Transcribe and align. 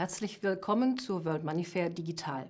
Herzlich 0.00 0.42
willkommen 0.42 0.96
zur 0.96 1.26
World 1.26 1.44
Money 1.44 1.62
Fair 1.62 1.90
Digital. 1.90 2.46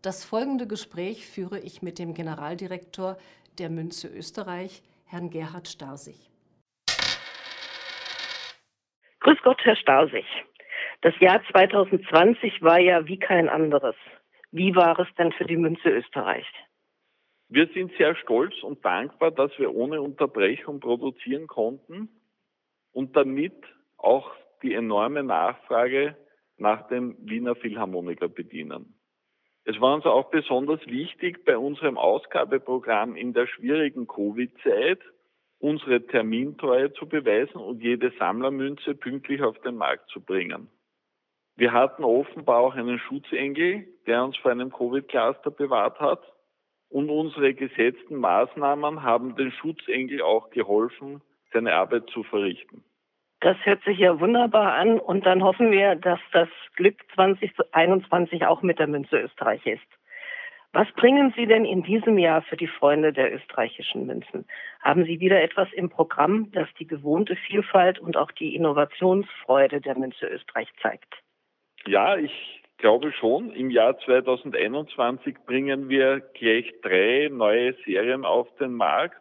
Das 0.00 0.24
folgende 0.24 0.66
Gespräch 0.66 1.26
führe 1.26 1.58
ich 1.60 1.82
mit 1.82 1.98
dem 1.98 2.14
Generaldirektor 2.14 3.18
der 3.58 3.68
Münze 3.68 4.08
Österreich, 4.08 4.82
Herrn 5.04 5.28
Gerhard 5.28 5.68
Starsig. 5.68 6.30
Grüß 9.20 9.36
Gott, 9.42 9.60
Herr 9.64 9.76
Starsig. 9.76 10.24
Das 11.02 11.12
Jahr 11.20 11.42
2020 11.52 12.62
war 12.62 12.78
ja 12.78 13.06
wie 13.06 13.18
kein 13.18 13.50
anderes. 13.50 13.96
Wie 14.50 14.74
war 14.74 14.98
es 14.98 15.08
denn 15.18 15.32
für 15.32 15.44
die 15.44 15.58
Münze 15.58 15.90
Österreich? 15.90 16.46
Wir 17.50 17.68
sind 17.74 17.92
sehr 17.98 18.16
stolz 18.16 18.54
und 18.62 18.82
dankbar, 18.82 19.30
dass 19.30 19.50
wir 19.58 19.74
ohne 19.74 20.00
Unterbrechung 20.00 20.80
produzieren 20.80 21.48
konnten 21.48 22.08
und 22.92 23.14
damit 23.14 23.62
auch 23.98 24.32
die 24.62 24.72
enorme 24.72 25.22
Nachfrage 25.22 26.16
nach 26.60 26.88
dem 26.88 27.16
Wiener 27.20 27.54
Philharmoniker 27.54 28.28
bedienen. 28.28 28.94
Es 29.64 29.80
war 29.80 29.94
uns 29.94 30.06
auch 30.06 30.30
besonders 30.30 30.84
wichtig, 30.86 31.44
bei 31.44 31.56
unserem 31.56 31.98
Ausgabeprogramm 31.98 33.16
in 33.16 33.32
der 33.32 33.46
schwierigen 33.46 34.06
Covid-Zeit 34.06 35.00
unsere 35.58 36.06
Termintreue 36.06 36.92
zu 36.94 37.06
beweisen 37.06 37.58
und 37.58 37.82
jede 37.82 38.12
Sammlermünze 38.18 38.94
pünktlich 38.94 39.42
auf 39.42 39.58
den 39.60 39.76
Markt 39.76 40.08
zu 40.10 40.20
bringen. 40.20 40.68
Wir 41.56 41.72
hatten 41.72 42.04
offenbar 42.04 42.60
auch 42.60 42.74
einen 42.74 42.98
Schutzengel, 42.98 43.86
der 44.06 44.24
uns 44.24 44.36
vor 44.38 44.50
einem 44.50 44.72
Covid-Cluster 44.72 45.50
bewahrt 45.50 46.00
hat. 46.00 46.22
Und 46.88 47.10
unsere 47.10 47.52
gesetzten 47.54 48.16
Maßnahmen 48.16 49.02
haben 49.02 49.36
den 49.36 49.52
Schutzengel 49.52 50.22
auch 50.22 50.50
geholfen, 50.50 51.20
seine 51.52 51.74
Arbeit 51.74 52.08
zu 52.10 52.22
verrichten. 52.24 52.82
Das 53.40 53.56
hört 53.64 53.82
sich 53.84 53.98
ja 53.98 54.20
wunderbar 54.20 54.74
an 54.74 55.00
und 55.00 55.24
dann 55.24 55.42
hoffen 55.42 55.70
wir, 55.70 55.94
dass 55.94 56.20
das 56.32 56.48
Glück 56.76 56.96
2021 57.14 58.44
auch 58.44 58.62
mit 58.62 58.78
der 58.78 58.86
Münze 58.86 59.18
Österreich 59.18 59.64
ist. 59.66 59.82
Was 60.72 60.86
bringen 60.92 61.32
Sie 61.36 61.46
denn 61.46 61.64
in 61.64 61.82
diesem 61.82 62.16
Jahr 62.16 62.42
für 62.42 62.56
die 62.56 62.68
Freunde 62.68 63.12
der 63.12 63.34
österreichischen 63.34 64.06
Münzen? 64.06 64.46
Haben 64.80 65.04
Sie 65.04 65.18
wieder 65.18 65.42
etwas 65.42 65.72
im 65.72 65.90
Programm, 65.90 66.52
das 66.52 66.68
die 66.78 66.86
gewohnte 66.86 67.34
Vielfalt 67.34 67.98
und 67.98 68.16
auch 68.16 68.30
die 68.30 68.54
Innovationsfreude 68.54 69.80
der 69.80 69.98
Münze 69.98 70.26
Österreich 70.26 70.68
zeigt? 70.80 71.12
Ja, 71.86 72.16
ich 72.16 72.62
glaube 72.78 73.10
schon. 73.10 73.50
Im 73.50 73.70
Jahr 73.70 73.98
2021 73.98 75.38
bringen 75.44 75.88
wir 75.88 76.20
gleich 76.20 76.72
drei 76.82 77.28
neue 77.32 77.72
Serien 77.84 78.24
auf 78.24 78.54
den 78.56 78.74
Markt 78.74 79.20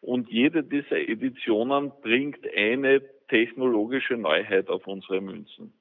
und 0.00 0.30
jede 0.30 0.62
dieser 0.64 0.98
Editionen 0.98 1.92
bringt 2.02 2.46
eine 2.56 3.02
technologische 3.28 4.16
Neuheit 4.16 4.68
auf 4.68 4.86
unsere 4.86 5.20
Münzen. 5.20 5.72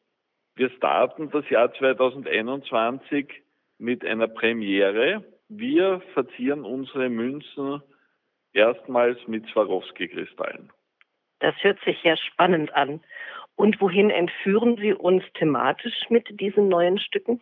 Wir 0.56 0.70
starten 0.72 1.30
das 1.32 1.50
Jahr 1.50 1.74
2021 1.74 3.28
mit 3.78 4.06
einer 4.06 4.28
Premiere. 4.28 5.24
Wir 5.48 6.02
verzieren 6.14 6.66
unsere 6.66 7.10
Münzen 7.10 7.82
erstmals 8.54 9.18
mit 9.28 9.48
Swarovski-Kristallen. 9.48 10.70
Das 11.40 11.56
hört 11.62 11.80
sich 11.86 12.04
ja 12.04 12.18
spannend 12.18 12.74
an. 12.76 13.02
Und 13.56 13.80
wohin 13.82 14.10
entführen 14.10 14.78
Sie 14.78 14.94
uns 14.94 15.24
thematisch 15.34 16.10
mit 16.10 16.40
diesen 16.40 16.68
neuen 16.68 17.00
Stücken? 17.00 17.42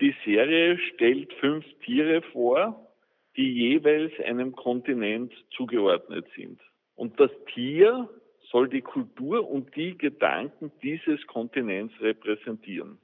Die 0.00 0.14
Serie 0.24 0.78
stellt 0.94 1.32
fünf 1.34 1.64
Tiere 1.84 2.22
vor, 2.22 2.87
die 3.38 3.52
jeweils 3.52 4.12
einem 4.24 4.54
Kontinent 4.54 5.32
zugeordnet 5.56 6.26
sind. 6.34 6.60
Und 6.96 7.18
das 7.20 7.30
Tier 7.54 8.10
soll 8.50 8.68
die 8.68 8.82
Kultur 8.82 9.48
und 9.48 9.74
die 9.76 9.96
Gedanken 9.96 10.72
dieses 10.82 11.24
Kontinents 11.28 11.94
repräsentieren. 12.00 12.98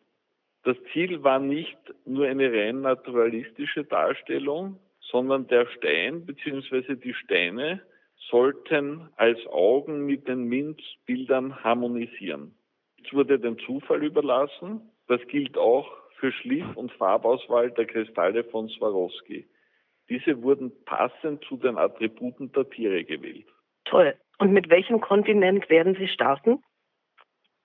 Das 0.64 0.76
Ziel 0.92 1.22
war 1.22 1.38
nicht 1.38 1.78
nur 2.04 2.26
eine 2.26 2.50
rein 2.50 2.80
naturalistische 2.80 3.84
Darstellung, 3.84 4.80
sondern 5.00 5.46
der 5.46 5.66
Stein 5.66 6.26
bzw. 6.26 6.96
die 6.96 7.14
Steine 7.14 7.82
sollten 8.28 9.08
als 9.16 9.38
Augen 9.46 10.04
mit 10.04 10.26
den 10.26 10.44
Minzbildern 10.44 11.62
harmonisieren. 11.62 12.56
Es 13.04 13.12
wurde 13.12 13.38
dem 13.38 13.58
Zufall 13.60 14.02
überlassen. 14.02 14.80
Das 15.06 15.20
gilt 15.28 15.56
auch 15.56 15.86
für 16.18 16.32
Schliff- 16.32 16.76
und 16.76 16.90
Farbauswahl 16.92 17.70
der 17.70 17.86
Kristalle 17.86 18.42
von 18.44 18.68
Swarovski. 18.70 19.46
Diese 20.08 20.42
wurden 20.42 20.72
passend 20.84 21.44
zu 21.44 21.56
den 21.56 21.78
Attributen 21.78 22.52
der 22.52 22.68
Tiere 22.68 23.04
gewählt. 23.04 23.46
Toll. 23.84 24.14
Und 24.38 24.52
mit 24.52 24.68
welchem 24.68 25.00
Kontinent 25.00 25.70
werden 25.70 25.94
Sie 25.94 26.08
starten? 26.08 26.62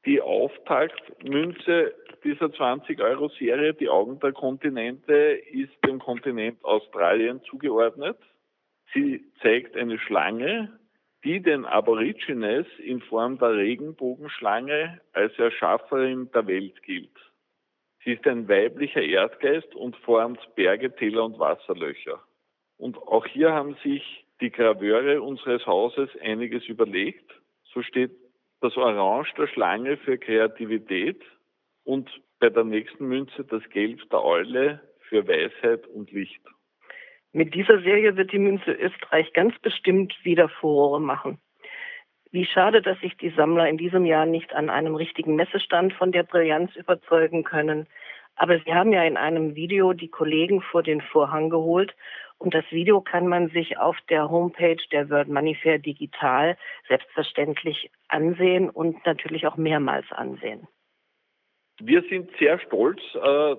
Die 0.05 0.21
Auftaktmünze 0.21 1.93
dieser 2.23 2.47
20-Euro-Serie, 2.47 3.73
die 3.73 3.89
Augen 3.89 4.19
der 4.19 4.31
Kontinente, 4.31 5.13
ist 5.13 5.73
dem 5.85 5.99
Kontinent 5.99 6.63
Australien 6.63 7.41
zugeordnet. 7.43 8.17
Sie 8.93 9.23
zeigt 9.41 9.75
eine 9.75 9.99
Schlange, 9.99 10.79
die 11.23 11.41
den 11.41 11.65
Aborigines 11.65 12.65
in 12.79 13.01
Form 13.01 13.37
der 13.39 13.55
Regenbogenschlange 13.55 15.01
als 15.13 15.37
Erschafferin 15.37 16.31
der 16.31 16.47
Welt 16.47 16.81
gilt. 16.83 17.11
Sie 18.03 18.13
ist 18.13 18.25
ein 18.25 18.47
weiblicher 18.47 19.01
Erdgeist 19.01 19.75
und 19.75 19.97
formt 19.97 20.39
Berge, 20.55 20.95
Täler 20.95 21.25
und 21.25 21.37
Wasserlöcher. 21.37 22.21
Und 22.79 22.97
auch 22.97 23.27
hier 23.27 23.51
haben 23.51 23.75
sich 23.83 24.25
die 24.41 24.51
Graveure 24.51 25.21
unseres 25.21 25.65
Hauses 25.67 26.09
einiges 26.21 26.65
überlegt. 26.65 27.29
So 27.73 27.83
steht 27.83 28.11
das 28.61 28.75
Orange 28.77 29.33
der 29.37 29.47
Schlange 29.47 29.97
für 29.97 30.17
Kreativität 30.17 31.21
und 31.83 32.09
bei 32.39 32.49
der 32.49 32.63
nächsten 32.63 33.05
Münze 33.05 33.43
das 33.43 33.61
Gelb 33.69 34.09
der 34.09 34.23
Eule 34.23 34.81
für 35.09 35.27
Weisheit 35.27 35.85
und 35.87 36.11
Licht. 36.11 36.41
Mit 37.33 37.53
dieser 37.53 37.81
Serie 37.81 38.15
wird 38.15 38.31
die 38.31 38.39
Münze 38.39 38.71
Österreich 38.71 39.33
ganz 39.33 39.59
bestimmt 39.59 40.15
wieder 40.23 40.47
Furore 40.47 41.01
machen. 41.01 41.37
Wie 42.31 42.45
schade, 42.45 42.81
dass 42.81 42.99
sich 43.01 43.17
die 43.17 43.31
Sammler 43.31 43.67
in 43.67 43.77
diesem 43.77 44.05
Jahr 44.05 44.25
nicht 44.25 44.53
an 44.53 44.69
einem 44.69 44.95
richtigen 44.95 45.35
Messestand 45.35 45.93
von 45.93 46.11
der 46.11 46.23
Brillanz 46.23 46.75
überzeugen 46.75 47.43
können. 47.43 47.87
Aber 48.39 48.57
sie 48.59 48.73
haben 48.73 48.93
ja 48.93 49.03
in 49.03 49.17
einem 49.17 49.55
Video 49.55 49.91
die 49.91 50.07
Kollegen 50.07 50.61
vor 50.61 50.81
den 50.81 51.01
Vorhang 51.01 51.49
geholt 51.49 51.93
und 52.37 52.53
das 52.53 52.63
Video 52.71 53.01
kann 53.01 53.27
man 53.27 53.49
sich 53.49 53.77
auf 53.77 53.97
der 54.09 54.29
Homepage 54.29 54.81
der 54.93 55.09
World 55.09 55.27
Money 55.27 55.55
Fair 55.55 55.77
digital 55.77 56.57
selbstverständlich 56.87 57.91
ansehen 58.07 58.69
und 58.69 59.05
natürlich 59.05 59.45
auch 59.45 59.57
mehrmals 59.57 60.05
ansehen. 60.11 60.69
Wir 61.81 62.01
sind 62.03 62.31
sehr 62.39 62.59
stolz, 62.59 63.01
äh, 63.15 63.55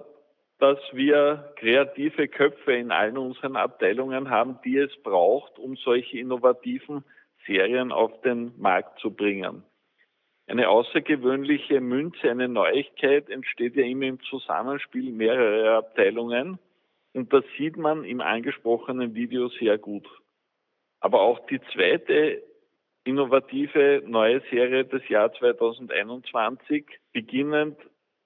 dass 0.61 0.79
wir 0.93 1.53
kreative 1.57 2.29
Köpfe 2.29 2.73
in 2.73 2.91
allen 2.91 3.19
unseren 3.19 3.57
Abteilungen 3.57 4.31
haben, 4.31 4.59
die 4.65 4.79
es 4.79 4.95
braucht, 5.03 5.59
um 5.59 5.77
solche 5.77 6.19
innovativen 6.19 7.05
Serien 7.47 7.93
auf 7.93 8.19
den 8.23 8.55
Markt 8.57 8.99
zu 9.01 9.15
bringen. 9.15 9.63
Eine 10.51 10.69
außergewöhnliche 10.69 11.81
Münze, 11.81 12.29
eine 12.29 12.49
Neuigkeit 12.49 13.31
entsteht 13.31 13.77
ja 13.77 13.85
immer 13.85 14.07
im 14.07 14.21
Zusammenspiel 14.23 15.13
mehrerer 15.13 15.79
Abteilungen. 15.79 16.59
Und 17.13 17.33
das 17.33 17.45
sieht 17.57 17.77
man 17.77 18.03
im 18.03 18.21
angesprochenen 18.21 19.15
Video 19.15 19.49
sehr 19.49 19.79
gut. 19.79 20.09
Aber 20.99 21.21
auch 21.21 21.47
die 21.47 21.61
zweite 21.73 22.43
innovative 23.05 24.03
neue 24.05 24.41
Serie 24.51 24.85
des 24.85 25.09
Jahr 25.09 25.33
2021, 25.35 26.85
beginnend 27.13 27.79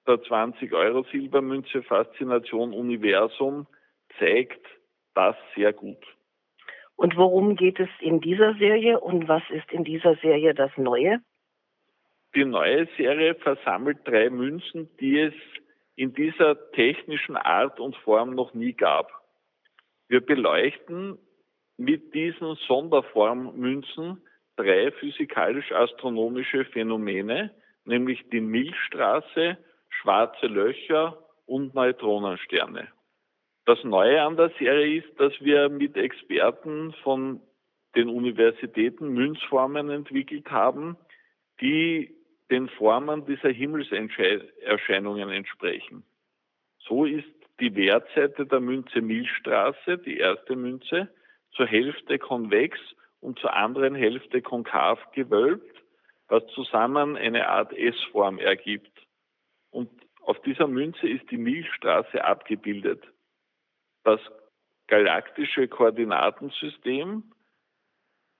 der 0.07 0.19
20 0.23 0.73
Euro 0.73 1.03
Silbermünze 1.11 1.83
Faszination 1.83 2.73
Universum, 2.73 3.67
zeigt 4.17 4.65
das 5.13 5.35
sehr 5.55 5.73
gut. 5.73 6.03
Und 6.95 7.17
worum 7.17 7.55
geht 7.55 7.79
es 7.79 7.89
in 7.99 8.19
dieser 8.19 8.55
Serie 8.55 8.99
und 8.99 9.27
was 9.27 9.43
ist 9.51 9.71
in 9.71 9.83
dieser 9.83 10.15
Serie 10.15 10.55
das 10.55 10.71
Neue? 10.75 11.21
Die 12.35 12.43
neue 12.43 12.85
Serie 12.97 13.35
versammelt 13.35 13.99
drei 14.03 14.29
Münzen, 14.29 14.89
die 14.99 15.19
es 15.19 15.33
in 15.95 16.13
dieser 16.13 16.71
technischen 16.71 17.37
Art 17.37 17.79
und 17.79 17.95
Form 17.97 18.35
noch 18.35 18.53
nie 18.53 18.73
gab. 18.73 19.09
Wir 20.09 20.19
beleuchten 20.19 21.17
mit 21.77 22.13
diesen 22.13 22.55
Sonderformmünzen 22.67 24.21
drei 24.57 24.91
physikalisch-astronomische 24.91 26.65
Phänomene, 26.65 27.51
nämlich 27.85 28.21
die 28.29 28.41
Milchstraße, 28.41 29.57
schwarze 29.87 30.47
Löcher 30.47 31.17
und 31.45 31.73
Neutronensterne. 31.73 32.89
Das 33.65 33.81
Neue 33.85 34.21
an 34.21 34.35
der 34.35 34.51
Serie 34.59 35.01
ist, 35.01 35.19
dass 35.19 35.33
wir 35.39 35.69
mit 35.69 35.95
Experten 35.95 36.93
von 37.01 37.41
den 37.95 38.09
Universitäten 38.09 39.07
Münzformen 39.09 39.89
entwickelt 39.89 40.51
haben, 40.51 40.97
die 41.61 42.14
den 42.51 42.69
Formen 42.69 43.25
dieser 43.25 43.49
Himmelserscheinungen 43.49 45.29
entsprechen. 45.29 46.03
So 46.79 47.05
ist 47.05 47.27
die 47.59 47.75
Wertseite 47.75 48.45
der 48.45 48.59
Münze 48.59 49.01
Milchstraße, 49.01 49.97
die 49.97 50.17
erste 50.17 50.55
Münze, 50.55 51.09
zur 51.51 51.65
Hälfte 51.65 52.19
konvex 52.19 52.77
und 53.21 53.39
zur 53.39 53.53
anderen 53.53 53.95
Hälfte 53.95 54.41
konkav 54.41 54.99
gewölbt, 55.13 55.83
was 56.27 56.45
zusammen 56.47 57.15
eine 57.15 57.47
Art 57.47 57.73
S-Form 57.73 58.39
ergibt. 58.39 58.91
und 59.71 59.89
auf 60.21 60.41
dieser 60.41 60.67
Münze 60.67 61.07
ist 61.07 61.29
die 61.29 61.37
Milchstraße 61.37 62.23
abgebildet. 62.23 63.03
Das 64.03 64.19
galaktische 64.87 65.67
Koordinatensystem, 65.67 67.31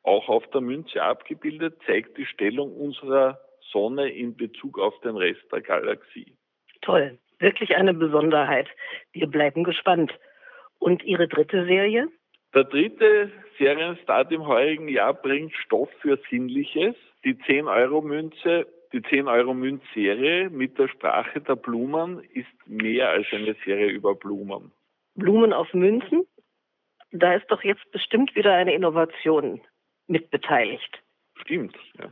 auch 0.01 0.27
auf 0.27 0.47
der 0.49 0.61
Münze 0.61 1.03
abgebildet, 1.03 1.79
zeigt 1.85 2.17
die 2.17 2.25
Stellung 2.25 2.75
unserer 2.75 3.39
Sonne 3.71 4.09
in 4.09 4.35
Bezug 4.35 4.79
auf 4.79 4.99
den 5.01 5.17
Rest 5.17 5.43
der 5.51 5.61
Galaxie. 5.61 6.37
Toll, 6.81 7.17
wirklich 7.39 7.75
eine 7.75 7.93
Besonderheit. 7.93 8.67
Wir 9.11 9.27
bleiben 9.27 9.63
gespannt. 9.63 10.13
Und 10.79 11.03
Ihre 11.03 11.27
dritte 11.27 11.65
Serie? 11.65 12.07
Der 12.53 12.65
dritte 12.65 13.31
Serienstart 13.57 14.31
im 14.31 14.45
heurigen 14.45 14.87
Jahr 14.87 15.13
bringt 15.13 15.53
Stoff 15.55 15.89
für 16.01 16.17
Sinnliches. 16.29 16.95
Die 17.23 17.35
10-Euro-Münze, 17.35 18.67
die 18.93 19.01
10-Euro-Münzserie 19.01 20.49
mit 20.49 20.77
der 20.77 20.87
Sprache 20.87 21.41
der 21.41 21.55
Blumen 21.55 22.23
ist 22.33 22.47
mehr 22.65 23.09
als 23.09 23.27
eine 23.31 23.55
Serie 23.65 23.87
über 23.87 24.15
Blumen. 24.15 24.71
Blumen 25.15 25.53
auf 25.53 25.73
Münzen? 25.73 26.25
Da 27.11 27.33
ist 27.33 27.49
doch 27.49 27.63
jetzt 27.63 27.89
bestimmt 27.91 28.35
wieder 28.35 28.53
eine 28.53 28.73
Innovation 28.73 29.61
mitbeteiligt. 30.07 31.01
Stimmt. 31.41 31.75
Ja. 31.97 32.09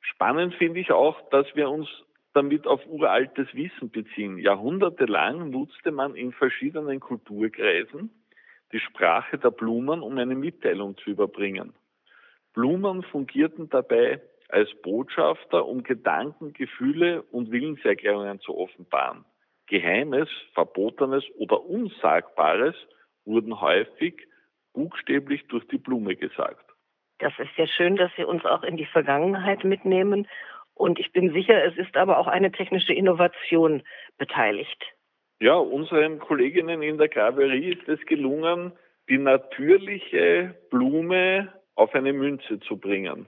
Spannend 0.00 0.54
finde 0.54 0.80
ich 0.80 0.90
auch, 0.92 1.28
dass 1.30 1.46
wir 1.54 1.68
uns 1.70 1.88
damit 2.32 2.66
auf 2.66 2.80
uraltes 2.86 3.48
Wissen 3.54 3.90
beziehen. 3.90 4.38
Jahrhundertelang 4.38 5.50
nutzte 5.50 5.90
man 5.90 6.14
in 6.14 6.32
verschiedenen 6.32 7.00
Kulturkreisen 7.00 8.10
die 8.72 8.80
Sprache 8.80 9.36
der 9.38 9.50
Blumen, 9.50 10.00
um 10.00 10.16
eine 10.16 10.36
Mitteilung 10.36 10.96
zu 10.98 11.10
überbringen. 11.10 11.72
Blumen 12.54 13.02
fungierten 13.02 13.68
dabei 13.68 14.20
als 14.48 14.70
Botschafter, 14.82 15.66
um 15.66 15.82
Gedanken, 15.82 16.52
Gefühle 16.52 17.22
und 17.22 17.50
Willenserklärungen 17.50 18.40
zu 18.40 18.56
offenbaren. 18.56 19.24
Geheimes, 19.66 20.28
Verbotenes 20.54 21.24
oder 21.38 21.64
Unsagbares 21.64 22.74
wurden 23.24 23.60
häufig 23.60 24.26
buchstäblich 24.72 25.46
durch 25.48 25.66
die 25.68 25.78
Blume 25.78 26.16
gesagt. 26.16 26.69
Das 27.20 27.32
ist 27.38 27.56
ja 27.56 27.66
schön, 27.66 27.96
dass 27.96 28.10
Sie 28.16 28.24
uns 28.24 28.44
auch 28.44 28.62
in 28.62 28.76
die 28.76 28.86
Vergangenheit 28.86 29.64
mitnehmen. 29.64 30.26
Und 30.74 30.98
ich 30.98 31.12
bin 31.12 31.32
sicher, 31.32 31.62
es 31.64 31.76
ist 31.76 31.96
aber 31.96 32.18
auch 32.18 32.26
eine 32.26 32.50
technische 32.50 32.94
Innovation 32.94 33.82
beteiligt. 34.16 34.82
Ja, 35.38 35.54
unseren 35.54 36.18
Kolleginnen 36.18 36.82
in 36.82 36.98
der 36.98 37.08
Graverie 37.08 37.74
ist 37.74 37.88
es 37.88 38.00
gelungen, 38.06 38.72
die 39.08 39.18
natürliche 39.18 40.54
Blume 40.70 41.52
auf 41.74 41.94
eine 41.94 42.12
Münze 42.12 42.60
zu 42.60 42.78
bringen. 42.78 43.26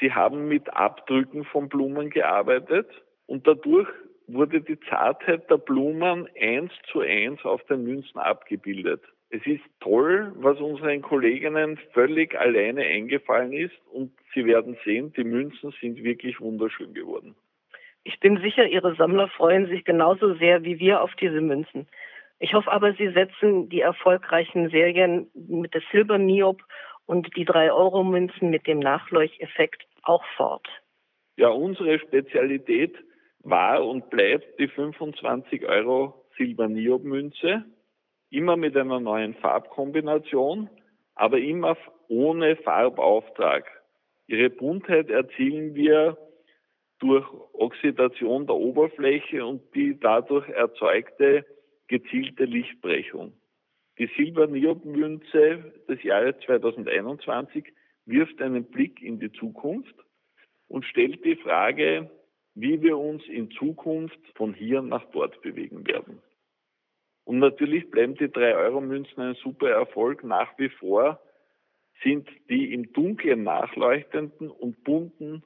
Sie 0.00 0.12
haben 0.12 0.48
mit 0.48 0.72
Abdrücken 0.72 1.44
von 1.44 1.68
Blumen 1.68 2.10
gearbeitet 2.10 2.88
und 3.26 3.46
dadurch 3.46 3.88
wurde 4.26 4.60
die 4.60 4.78
Zartheit 4.80 5.50
der 5.50 5.58
Blumen 5.58 6.28
eins 6.40 6.72
zu 6.90 7.00
eins 7.00 7.44
auf 7.44 7.62
den 7.64 7.84
Münzen 7.84 8.18
abgebildet. 8.18 9.02
Es 9.36 9.46
ist 9.46 9.64
toll, 9.80 10.32
was 10.36 10.58
unseren 10.60 11.02
Kolleginnen 11.02 11.78
völlig 11.92 12.38
alleine 12.38 12.82
eingefallen 12.82 13.52
ist 13.52 13.74
und 13.92 14.12
Sie 14.32 14.46
werden 14.46 14.78
sehen, 14.82 15.12
die 15.14 15.24
Münzen 15.24 15.74
sind 15.78 16.02
wirklich 16.02 16.40
wunderschön 16.40 16.94
geworden. 16.94 17.34
Ich 18.02 18.18
bin 18.20 18.40
sicher, 18.40 18.66
Ihre 18.66 18.94
Sammler 18.94 19.28
freuen 19.28 19.66
sich 19.66 19.84
genauso 19.84 20.34
sehr 20.36 20.64
wie 20.64 20.78
wir 20.78 21.02
auf 21.02 21.14
diese 21.20 21.42
Münzen. 21.42 21.86
Ich 22.38 22.54
hoffe 22.54 22.72
aber, 22.72 22.94
Sie 22.94 23.10
setzen 23.10 23.68
die 23.68 23.80
erfolgreichen 23.80 24.70
Serien 24.70 25.28
mit 25.34 25.74
der 25.74 25.82
Silber 25.92 26.16
Niop 26.16 26.62
und 27.04 27.36
die 27.36 27.46
3-Euro-Münzen 27.46 28.48
mit 28.48 28.66
dem 28.66 28.78
Nachleuchteffekt 28.78 29.86
auch 30.02 30.24
fort. 30.36 30.66
Ja, 31.36 31.48
unsere 31.48 31.98
Spezialität 31.98 32.96
war 33.40 33.84
und 33.84 34.08
bleibt 34.08 34.58
die 34.58 34.68
25 34.68 35.66
Euro 35.66 36.24
Silber 36.38 36.68
Niop 36.68 37.04
Münze 37.04 37.66
immer 38.30 38.56
mit 38.56 38.76
einer 38.76 39.00
neuen 39.00 39.34
Farbkombination, 39.34 40.68
aber 41.14 41.38
immer 41.38 41.76
ohne 42.08 42.56
Farbauftrag. 42.56 43.64
Ihre 44.26 44.50
Buntheit 44.50 45.10
erzielen 45.10 45.74
wir 45.74 46.18
durch 46.98 47.26
Oxidation 47.52 48.46
der 48.46 48.56
Oberfläche 48.56 49.44
und 49.44 49.62
die 49.74 49.98
dadurch 49.98 50.48
erzeugte 50.48 51.44
gezielte 51.88 52.44
Lichtbrechung. 52.44 53.32
Die 53.98 54.10
Silber-Niob-Münze 54.16 55.72
des 55.88 56.02
Jahres 56.02 56.34
2021 56.44 57.72
wirft 58.06 58.42
einen 58.42 58.64
Blick 58.64 59.00
in 59.02 59.18
die 59.20 59.32
Zukunft 59.32 59.94
und 60.68 60.84
stellt 60.84 61.24
die 61.24 61.36
Frage, 61.36 62.10
wie 62.54 62.82
wir 62.82 62.98
uns 62.98 63.22
in 63.28 63.50
Zukunft 63.52 64.18
von 64.34 64.54
hier 64.54 64.82
nach 64.82 65.04
dort 65.12 65.40
bewegen 65.42 65.86
werden. 65.86 66.20
Und 67.26 67.40
natürlich 67.40 67.90
bleiben 67.90 68.14
die 68.14 68.28
3-Euro-Münzen 68.28 69.20
ein 69.20 69.34
super 69.34 69.68
Erfolg. 69.68 70.22
Nach 70.22 70.56
wie 70.58 70.68
vor 70.68 71.20
sind 72.04 72.28
die 72.48 72.72
im 72.72 72.92
Dunkeln 72.92 73.42
nachleuchtenden 73.42 74.48
und 74.48 74.84
bunten, 74.84 75.42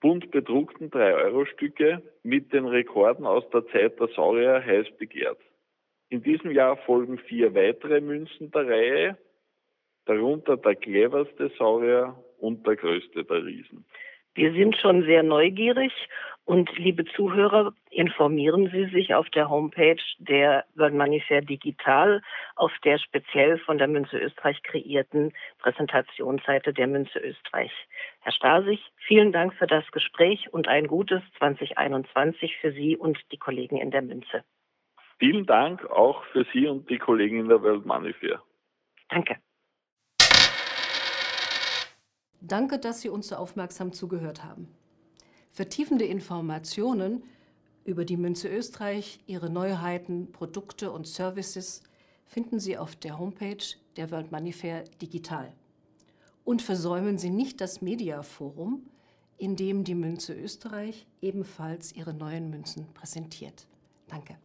bunt 0.00 0.30
bedruckten 0.30 0.90
3-Euro-Stücke 0.90 2.02
mit 2.22 2.52
den 2.52 2.66
Rekorden 2.66 3.24
aus 3.24 3.48
der 3.48 3.66
Zeit 3.68 3.98
der 3.98 4.08
Saurier 4.08 4.62
heiß 4.62 4.88
begehrt. 4.98 5.38
In 6.10 6.22
diesem 6.22 6.50
Jahr 6.50 6.76
folgen 6.76 7.18
vier 7.18 7.54
weitere 7.54 8.02
Münzen 8.02 8.50
der 8.50 8.68
Reihe, 8.68 9.18
darunter 10.04 10.58
der 10.58 10.76
cleverste 10.76 11.50
Saurier 11.56 12.14
und 12.38 12.66
der 12.66 12.76
größte 12.76 13.24
der 13.24 13.42
Riesen. 13.42 13.86
Wir 14.36 14.52
sind 14.52 14.76
schon 14.76 15.02
sehr 15.04 15.22
neugierig 15.22 15.92
und 16.44 16.70
liebe 16.76 17.06
Zuhörer, 17.06 17.72
informieren 17.90 18.70
Sie 18.70 18.84
sich 18.90 19.14
auf 19.14 19.30
der 19.30 19.48
Homepage 19.48 20.02
der 20.18 20.66
World 20.74 20.92
Money 20.92 21.22
Fair 21.26 21.40
Digital 21.40 22.20
auf 22.54 22.70
der 22.84 22.98
speziell 22.98 23.58
von 23.60 23.78
der 23.78 23.88
Münze 23.88 24.18
Österreich 24.18 24.62
kreierten 24.62 25.32
Präsentationsseite 25.58 26.74
der 26.74 26.86
Münze 26.86 27.18
Österreich. 27.18 27.72
Herr 28.20 28.32
Stasig, 28.32 28.80
vielen 29.06 29.32
Dank 29.32 29.54
für 29.54 29.66
das 29.66 29.90
Gespräch 29.90 30.52
und 30.52 30.68
ein 30.68 30.86
gutes 30.86 31.22
2021 31.38 32.58
für 32.58 32.72
Sie 32.72 32.94
und 32.94 33.18
die 33.32 33.38
Kollegen 33.38 33.78
in 33.78 33.90
der 33.90 34.02
Münze. 34.02 34.44
Vielen 35.18 35.46
Dank 35.46 35.90
auch 35.90 36.22
für 36.24 36.44
Sie 36.52 36.66
und 36.66 36.90
die 36.90 36.98
Kollegen 36.98 37.40
in 37.40 37.48
der 37.48 37.62
World 37.62 37.86
Money 37.86 38.12
Fair. 38.12 38.42
Danke. 39.08 39.38
Danke, 42.46 42.78
dass 42.78 43.00
Sie 43.00 43.08
uns 43.08 43.28
so 43.28 43.36
aufmerksam 43.36 43.92
zugehört 43.92 44.44
haben. 44.44 44.68
Vertiefende 45.50 46.04
Informationen 46.04 47.24
über 47.84 48.04
die 48.04 48.16
Münze 48.16 48.48
Österreich, 48.48 49.20
ihre 49.26 49.50
Neuheiten, 49.50 50.30
Produkte 50.32 50.90
und 50.90 51.06
Services 51.06 51.82
finden 52.26 52.60
Sie 52.60 52.76
auf 52.76 52.94
der 52.96 53.18
Homepage 53.18 53.64
der 53.96 54.10
World 54.10 54.32
Money 54.32 54.52
Fair 54.52 54.84
digital. 55.00 55.52
Und 56.44 56.62
versäumen 56.62 57.18
Sie 57.18 57.30
nicht 57.30 57.60
das 57.60 57.80
Mediaforum, 57.80 58.86
in 59.38 59.56
dem 59.56 59.84
die 59.84 59.94
Münze 59.94 60.34
Österreich 60.34 61.06
ebenfalls 61.20 61.92
ihre 61.94 62.14
neuen 62.14 62.50
Münzen 62.50 62.86
präsentiert. 62.94 63.66
Danke. 64.08 64.36